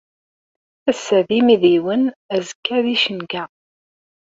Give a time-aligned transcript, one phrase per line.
[0.89, 2.03] Ass-a d imidiwen,
[2.35, 3.43] azekka d icenga.